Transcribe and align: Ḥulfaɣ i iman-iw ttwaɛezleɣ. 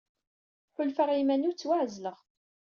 Ḥulfaɣ 0.75 1.09
i 1.11 1.17
iman-iw 1.21 1.53
ttwaɛezleɣ. 1.53 2.17